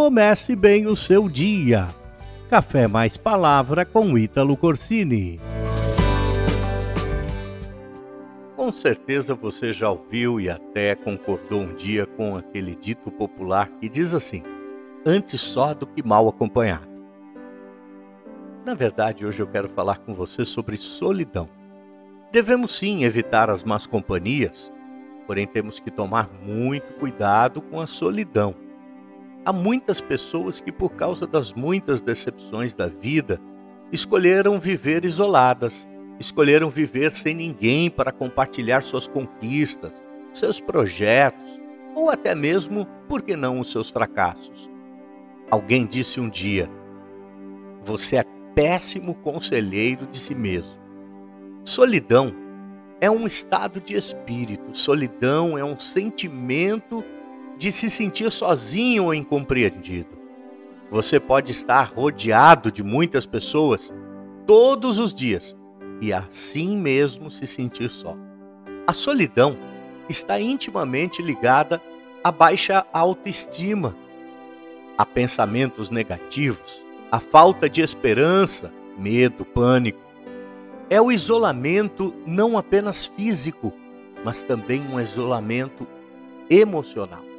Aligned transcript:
comece 0.00 0.56
bem 0.56 0.86
o 0.86 0.96
seu 0.96 1.28
dia. 1.28 1.88
Café 2.48 2.88
mais 2.88 3.18
palavra 3.18 3.84
com 3.84 4.16
Ítalo 4.16 4.56
Corsini. 4.56 5.38
Com 8.56 8.72
certeza 8.72 9.34
você 9.34 9.74
já 9.74 9.90
ouviu 9.90 10.40
e 10.40 10.48
até 10.48 10.94
concordou 10.94 11.60
um 11.60 11.74
dia 11.74 12.06
com 12.06 12.34
aquele 12.34 12.74
dito 12.74 13.10
popular 13.10 13.68
que 13.78 13.90
diz 13.90 14.14
assim: 14.14 14.42
antes 15.04 15.38
só 15.38 15.74
do 15.74 15.86
que 15.86 16.02
mal 16.02 16.26
acompanhado. 16.26 16.88
Na 18.64 18.72
verdade, 18.72 19.26
hoje 19.26 19.42
eu 19.42 19.46
quero 19.46 19.68
falar 19.68 19.98
com 19.98 20.14
você 20.14 20.46
sobre 20.46 20.78
solidão. 20.78 21.46
Devemos 22.32 22.78
sim 22.78 23.04
evitar 23.04 23.50
as 23.50 23.62
más 23.62 23.86
companhias, 23.86 24.72
porém 25.26 25.46
temos 25.46 25.78
que 25.78 25.90
tomar 25.90 26.30
muito 26.42 26.94
cuidado 26.94 27.60
com 27.60 27.78
a 27.78 27.86
solidão 27.86 28.69
Há 29.44 29.52
muitas 29.52 30.00
pessoas 30.00 30.60
que, 30.60 30.70
por 30.70 30.94
causa 30.94 31.26
das 31.26 31.52
muitas 31.52 32.00
decepções 32.00 32.74
da 32.74 32.86
vida, 32.86 33.40
escolheram 33.90 34.60
viver 34.60 35.04
isoladas, 35.04 35.88
escolheram 36.18 36.68
viver 36.68 37.10
sem 37.12 37.34
ninguém 37.34 37.90
para 37.90 38.12
compartilhar 38.12 38.82
suas 38.82 39.08
conquistas, 39.08 40.02
seus 40.32 40.60
projetos 40.60 41.60
ou 41.94 42.10
até 42.10 42.34
mesmo, 42.34 42.86
por 43.08 43.22
que 43.22 43.34
não, 43.34 43.58
os 43.60 43.70
seus 43.70 43.90
fracassos. 43.90 44.70
Alguém 45.50 45.86
disse 45.86 46.20
um 46.20 46.28
dia: 46.28 46.70
Você 47.82 48.16
é 48.16 48.24
péssimo 48.54 49.14
conselheiro 49.16 50.06
de 50.06 50.18
si 50.18 50.34
mesmo. 50.34 50.80
Solidão 51.64 52.32
é 53.00 53.10
um 53.10 53.26
estado 53.26 53.80
de 53.80 53.96
espírito, 53.96 54.76
solidão 54.76 55.56
é 55.56 55.64
um 55.64 55.78
sentimento 55.78 57.02
de 57.60 57.70
se 57.70 57.90
sentir 57.90 58.32
sozinho 58.32 59.04
ou 59.04 59.14
incompreendido. 59.14 60.18
Você 60.90 61.20
pode 61.20 61.52
estar 61.52 61.92
rodeado 61.94 62.72
de 62.72 62.82
muitas 62.82 63.26
pessoas 63.26 63.92
todos 64.46 64.98
os 64.98 65.14
dias 65.14 65.54
e 66.00 66.10
assim 66.10 66.74
mesmo 66.74 67.30
se 67.30 67.46
sentir 67.46 67.90
só. 67.90 68.16
A 68.86 68.94
solidão 68.94 69.58
está 70.08 70.40
intimamente 70.40 71.20
ligada 71.20 71.82
à 72.24 72.32
baixa 72.32 72.86
autoestima, 72.94 73.94
a 74.96 75.04
pensamentos 75.04 75.90
negativos, 75.90 76.82
a 77.12 77.20
falta 77.20 77.68
de 77.68 77.82
esperança, 77.82 78.72
medo, 78.96 79.44
pânico. 79.44 80.00
É 80.88 80.98
o 80.98 81.12
isolamento 81.12 82.14
não 82.26 82.56
apenas 82.56 83.04
físico, 83.04 83.70
mas 84.24 84.40
também 84.40 84.80
um 84.90 84.98
isolamento 84.98 85.86
emocional. 86.48 87.29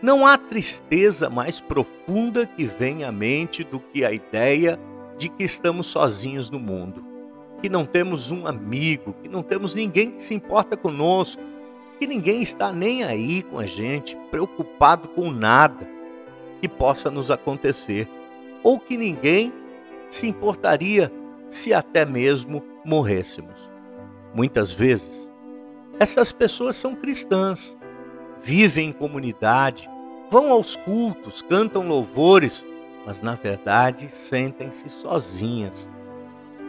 Não 0.00 0.24
há 0.24 0.38
tristeza 0.38 1.28
mais 1.28 1.60
profunda 1.60 2.46
que 2.46 2.64
venha 2.64 3.08
à 3.08 3.12
mente 3.12 3.64
do 3.64 3.80
que 3.80 4.04
a 4.04 4.12
ideia 4.12 4.78
de 5.16 5.28
que 5.28 5.42
estamos 5.42 5.88
sozinhos 5.88 6.50
no 6.50 6.60
mundo, 6.60 7.04
que 7.60 7.68
não 7.68 7.84
temos 7.84 8.30
um 8.30 8.46
amigo, 8.46 9.12
que 9.20 9.28
não 9.28 9.42
temos 9.42 9.74
ninguém 9.74 10.12
que 10.12 10.22
se 10.22 10.34
importa 10.34 10.76
conosco, 10.76 11.42
que 11.98 12.06
ninguém 12.06 12.40
está 12.40 12.72
nem 12.72 13.02
aí 13.02 13.42
com 13.42 13.58
a 13.58 13.66
gente, 13.66 14.16
preocupado 14.30 15.08
com 15.08 15.32
nada 15.32 15.88
que 16.60 16.68
possa 16.68 17.10
nos 17.10 17.28
acontecer, 17.28 18.08
ou 18.62 18.78
que 18.78 18.96
ninguém 18.96 19.52
se 20.08 20.28
importaria 20.28 21.12
se 21.48 21.74
até 21.74 22.04
mesmo 22.04 22.62
morrêssemos. 22.84 23.68
Muitas 24.32 24.70
vezes, 24.70 25.28
essas 25.98 26.30
pessoas 26.30 26.76
são 26.76 26.94
cristãs, 26.94 27.76
vivem 28.42 28.88
em 28.88 28.92
comunidade, 28.92 29.88
vão 30.30 30.52
aos 30.52 30.76
cultos, 30.76 31.42
cantam 31.42 31.86
louvores, 31.86 32.64
mas 33.06 33.20
na 33.20 33.34
verdade 33.34 34.08
sentem-se 34.10 34.88
sozinhas. 34.88 35.90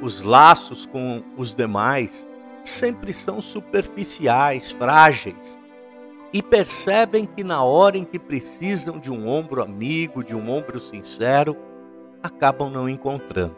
Os 0.02 0.22
laços 0.22 0.86
com 0.86 1.24
os 1.36 1.54
demais 1.54 2.28
sempre 2.64 3.14
são 3.14 3.42
superficiais, 3.42 4.72
frágeis, 4.72 5.60
e 6.32 6.42
percebem 6.42 7.26
que 7.26 7.44
na 7.44 7.64
hora 7.64 7.98
em 7.98 8.06
que 8.06 8.20
precisam 8.20 9.00
de 9.00 9.12
um 9.12 9.28
ombro 9.28 9.62
amigo, 9.62 10.24
de 10.24 10.36
um 10.36 10.50
ombro 10.50 10.80
sincero, 10.80 11.58
acabam 12.22 12.70
não 12.70 12.88
encontrando. 12.88 13.56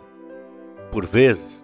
Por 0.91 1.05
vezes, 1.05 1.63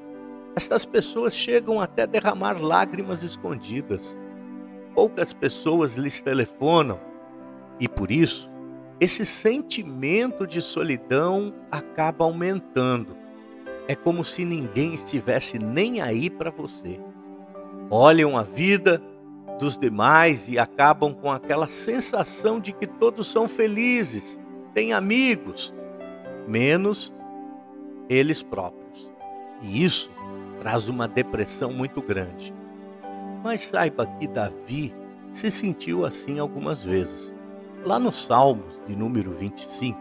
estas 0.56 0.86
pessoas 0.86 1.36
chegam 1.36 1.80
até 1.80 2.06
derramar 2.06 2.62
lágrimas 2.62 3.24
escondidas 3.24 4.18
poucas 4.98 5.32
pessoas 5.32 5.96
lhes 5.96 6.24
telefonam 6.24 7.00
e 7.80 7.88
por 7.88 8.12
isso 8.12 8.50
esse 9.00 9.24
sentimento 9.28 10.48
de 10.48 10.60
solidão 10.60 11.54
acaba 11.72 12.26
aumentando. 12.26 13.16
É 13.88 13.96
como 13.96 14.26
se 14.26 14.44
ninguém 14.44 14.96
estivesse 14.96 15.60
nem 15.60 16.02
aí 16.02 16.32
para 16.32 16.50
você. 16.50 17.00
Olham 17.92 18.36
a 18.36 18.42
vida 18.42 19.00
dos 19.60 19.78
demais 19.78 20.50
e 20.50 20.58
acabam 20.58 21.14
com 21.14 21.32
aquela 21.32 21.68
sensação 21.68 22.60
de 22.60 22.74
que 22.74 22.88
todos 22.88 23.28
são 23.28 23.48
felizes, 23.48 24.40
têm 24.74 24.94
amigos, 24.94 25.76
menos 26.48 27.14
eles 28.10 28.42
próprios. 28.42 29.12
E 29.62 29.84
isso 29.84 30.10
traz 30.60 30.90
uma 30.90 31.08
depressão 31.08 31.72
muito 31.72 32.02
grande. 32.02 32.52
Mas 33.48 33.62
saiba 33.62 34.06
que 34.06 34.28
Davi 34.28 34.94
se 35.32 35.50
sentiu 35.50 36.06
assim 36.06 36.38
algumas 36.38 36.84
vezes. 36.84 37.34
Lá 37.86 37.98
no 37.98 38.12
Salmos, 38.12 38.82
de 38.86 38.94
número 38.94 39.32
25, 39.32 39.98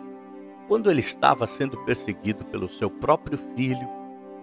quando 0.67 0.91
ele 0.91 0.99
estava 0.99 1.47
sendo 1.47 1.79
perseguido 1.85 2.45
pelo 2.47 2.69
seu 2.69 2.91
próprio 2.91 3.39
filho, 3.55 3.89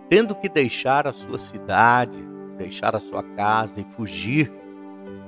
tendo 0.07 0.33
que 0.33 0.47
deixar 0.47 1.05
a 1.05 1.11
sua 1.11 1.37
cidade, 1.37 2.17
deixar 2.57 2.95
a 2.95 3.01
sua 3.01 3.21
casa 3.21 3.81
e 3.81 3.93
fugir, 3.93 4.49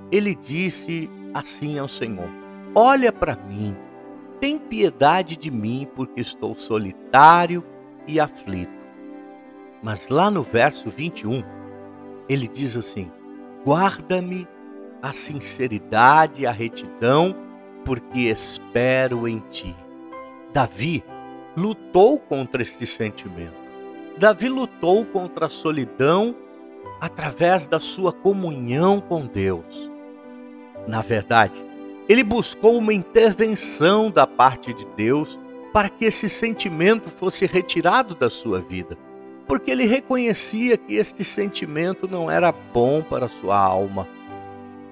ele 0.09 0.33
disse 0.33 1.09
assim 1.33 1.77
ao 1.77 1.89
Senhor: 1.89 2.29
Olha 2.73 3.11
para 3.11 3.35
mim, 3.35 3.75
tem 4.39 4.57
piedade 4.57 5.35
de 5.35 5.51
mim, 5.51 5.85
porque 5.93 6.21
estou 6.21 6.55
solitário 6.55 7.61
e 8.07 8.21
aflito. 8.21 8.71
Mas 9.83 10.07
lá 10.07 10.31
no 10.31 10.43
verso 10.43 10.89
21, 10.89 11.43
ele 12.29 12.47
diz 12.47 12.77
assim: 12.77 13.11
Guarda-me 13.65 14.47
a 15.01 15.11
sinceridade 15.11 16.43
e 16.43 16.45
a 16.45 16.51
retidão, 16.51 17.35
porque 17.83 18.21
espero 18.21 19.27
em 19.27 19.39
ti. 19.49 19.75
Davi 20.53 21.03
lutou 21.57 22.19
contra 22.19 22.61
este 22.61 22.85
sentimento. 22.85 23.55
Davi 24.19 24.49
lutou 24.49 25.03
contra 25.03 25.47
a 25.47 25.49
solidão 25.49 26.35
através 27.01 27.65
da 27.65 27.79
sua 27.79 28.13
comunhão 28.13 29.01
com 29.01 29.25
Deus. 29.25 29.91
Na 30.87 31.01
verdade, 31.01 31.65
ele 32.07 32.23
buscou 32.23 32.77
uma 32.77 32.93
intervenção 32.93 34.11
da 34.11 34.27
parte 34.27 34.73
de 34.73 34.85
Deus 34.95 35.39
para 35.73 35.89
que 35.89 36.05
esse 36.05 36.29
sentimento 36.29 37.09
fosse 37.09 37.47
retirado 37.47 38.13
da 38.13 38.29
sua 38.29 38.61
vida 38.61 38.95
porque 39.47 39.71
ele 39.71 39.85
reconhecia 39.85 40.77
que 40.77 40.95
este 40.95 41.23
sentimento 41.23 42.07
não 42.07 42.29
era 42.29 42.51
bom 42.51 43.01
para 43.01 43.29
sua 43.29 43.57
alma. 43.57 44.07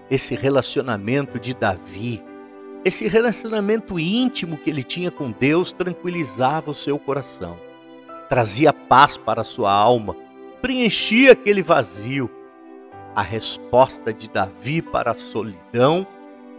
Esse 0.09 0.36
relacionamento 0.36 1.40
de 1.40 1.53
Davi, 1.53 2.24
esse 2.86 3.08
relacionamento 3.08 4.00
íntimo 4.00 4.58
que 4.58 4.69
ele 4.69 4.84
tinha 4.84 5.09
com 5.09 5.31
Deus, 5.31 5.72
tranquilizava 5.72 6.69
o 6.69 6.75
seu 6.75 7.00
coração, 7.00 7.58
trazia 8.30 8.72
paz 8.72 9.18
para 9.18 9.44
sua 9.44 9.72
alma, 9.72 10.16
preenchia 10.62 11.31
aquele 11.31 11.63
vazio. 11.63 12.30
A 13.16 13.22
resposta 13.22 14.13
de 14.13 14.30
Davi 14.30 14.81
para 14.81 15.12
a 15.12 15.16
solidão 15.16 16.06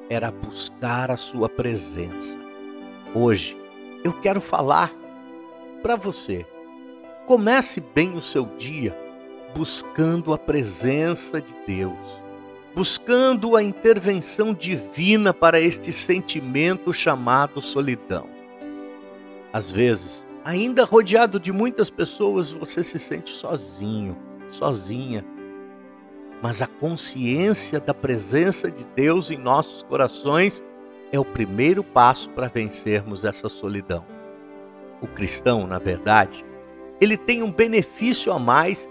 era 0.08 0.30
buscar 0.30 1.10
a 1.10 1.16
sua 1.16 1.48
presença. 1.48 2.38
Hoje, 3.14 3.56
eu 4.04 4.12
quero 4.12 4.40
falar 4.40 4.92
para 5.82 5.96
você 5.96 6.46
Comece 7.26 7.80
bem 7.80 8.10
o 8.10 8.20
seu 8.20 8.44
dia 8.44 8.94
buscando 9.56 10.34
a 10.34 10.38
presença 10.38 11.40
de 11.40 11.54
Deus, 11.66 12.22
buscando 12.74 13.56
a 13.56 13.62
intervenção 13.62 14.52
divina 14.52 15.32
para 15.32 15.58
este 15.58 15.90
sentimento 15.90 16.92
chamado 16.92 17.62
solidão. 17.62 18.28
Às 19.50 19.70
vezes, 19.70 20.26
ainda 20.44 20.84
rodeado 20.84 21.40
de 21.40 21.50
muitas 21.50 21.88
pessoas, 21.88 22.52
você 22.52 22.82
se 22.82 22.98
sente 22.98 23.30
sozinho, 23.30 24.18
sozinha. 24.46 25.24
Mas 26.42 26.60
a 26.60 26.66
consciência 26.66 27.80
da 27.80 27.94
presença 27.94 28.70
de 28.70 28.84
Deus 28.94 29.30
em 29.30 29.38
nossos 29.38 29.82
corações 29.82 30.62
é 31.10 31.18
o 31.18 31.24
primeiro 31.24 31.82
passo 31.82 32.28
para 32.30 32.48
vencermos 32.48 33.24
essa 33.24 33.48
solidão. 33.48 34.04
O 35.00 35.06
cristão, 35.06 35.66
na 35.66 35.78
verdade, 35.78 36.44
ele 37.00 37.16
tem 37.16 37.42
um 37.42 37.50
benefício 37.50 38.32
a 38.32 38.38
mais 38.38 38.88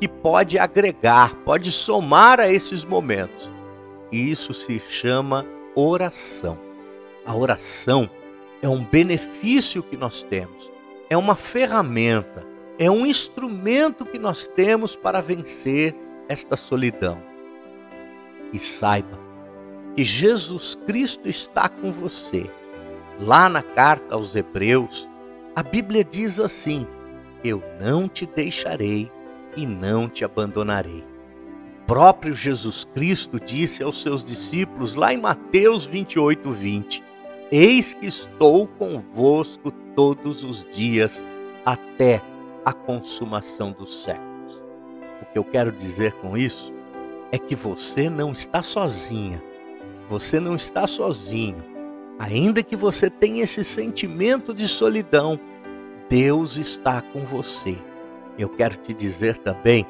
que 0.00 0.06
pode 0.06 0.58
agregar, 0.58 1.34
pode 1.44 1.72
somar 1.72 2.38
a 2.38 2.52
esses 2.52 2.84
momentos. 2.84 3.52
E 4.12 4.30
isso 4.30 4.52
se 4.52 4.80
chama 4.88 5.46
oração. 5.74 6.58
A 7.24 7.34
oração 7.34 8.08
é 8.62 8.68
um 8.68 8.84
benefício 8.84 9.82
que 9.82 9.96
nós 9.96 10.22
temos, 10.22 10.70
é 11.10 11.16
uma 11.16 11.34
ferramenta, 11.34 12.46
é 12.78 12.90
um 12.90 13.06
instrumento 13.06 14.04
que 14.04 14.18
nós 14.18 14.46
temos 14.46 14.96
para 14.96 15.20
vencer 15.20 15.94
esta 16.28 16.56
solidão. 16.56 17.20
E 18.52 18.58
saiba 18.58 19.18
que 19.96 20.04
Jesus 20.04 20.76
Cristo 20.86 21.28
está 21.28 21.68
com 21.68 21.90
você. 21.90 22.50
Lá 23.18 23.48
na 23.48 23.62
carta 23.62 24.14
aos 24.14 24.36
Hebreus, 24.36 25.08
a 25.54 25.62
Bíblia 25.62 26.04
diz 26.04 26.38
assim: 26.38 26.86
Eu 27.46 27.62
não 27.80 28.08
te 28.08 28.26
deixarei 28.26 29.08
e 29.56 29.64
não 29.64 30.08
te 30.08 30.24
abandonarei. 30.24 31.04
O 31.82 31.86
próprio 31.86 32.34
Jesus 32.34 32.84
Cristo 32.92 33.38
disse 33.38 33.84
aos 33.84 34.02
seus 34.02 34.24
discípulos 34.24 34.96
lá 34.96 35.14
em 35.14 35.16
Mateus 35.16 35.86
28, 35.86 36.50
20: 36.50 37.04
Eis 37.52 37.94
que 37.94 38.06
estou 38.06 38.66
convosco 38.66 39.70
todos 39.94 40.42
os 40.42 40.64
dias 40.64 41.22
até 41.64 42.20
a 42.64 42.72
consumação 42.72 43.70
dos 43.70 44.02
séculos. 44.02 44.60
O 45.22 45.26
que 45.32 45.38
eu 45.38 45.44
quero 45.44 45.70
dizer 45.70 46.14
com 46.14 46.36
isso 46.36 46.72
é 47.30 47.38
que 47.38 47.54
você 47.54 48.10
não 48.10 48.32
está 48.32 48.60
sozinha, 48.60 49.40
você 50.08 50.40
não 50.40 50.56
está 50.56 50.88
sozinho. 50.88 51.76
Ainda 52.18 52.62
que 52.62 52.74
você 52.74 53.08
tenha 53.08 53.44
esse 53.44 53.62
sentimento 53.62 54.52
de 54.52 54.66
solidão, 54.66 55.38
Deus 56.08 56.56
está 56.56 57.02
com 57.02 57.24
você. 57.24 57.76
Eu 58.38 58.48
quero 58.48 58.76
te 58.76 58.94
dizer 58.94 59.36
também 59.38 59.86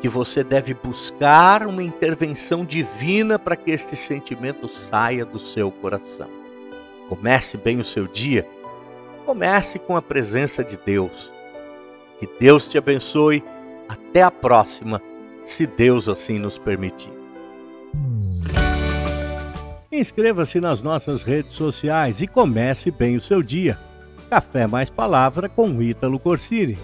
que 0.00 0.08
você 0.08 0.44
deve 0.44 0.74
buscar 0.74 1.66
uma 1.66 1.82
intervenção 1.82 2.64
divina 2.64 3.38
para 3.38 3.56
que 3.56 3.70
este 3.70 3.96
sentimento 3.96 4.68
saia 4.68 5.24
do 5.24 5.38
seu 5.38 5.70
coração. 5.70 6.28
Comece 7.08 7.56
bem 7.56 7.80
o 7.80 7.84
seu 7.84 8.06
dia. 8.06 8.46
Comece 9.26 9.78
com 9.78 9.96
a 9.96 10.02
presença 10.02 10.62
de 10.62 10.76
Deus. 10.76 11.34
Que 12.18 12.28
Deus 12.38 12.68
te 12.68 12.78
abençoe. 12.78 13.42
Até 13.88 14.22
a 14.22 14.30
próxima, 14.30 15.02
se 15.42 15.66
Deus 15.66 16.08
assim 16.08 16.38
nos 16.38 16.56
permitir. 16.56 17.12
Inscreva-se 19.90 20.60
nas 20.60 20.82
nossas 20.82 21.24
redes 21.24 21.54
sociais 21.54 22.22
e 22.22 22.28
comece 22.28 22.92
bem 22.92 23.16
o 23.16 23.20
seu 23.20 23.42
dia. 23.42 23.89
Café 24.30 24.64
mais 24.64 24.88
Palavra 24.88 25.48
com 25.48 25.82
Ítalo 25.82 26.16
Corsini. 26.20 26.78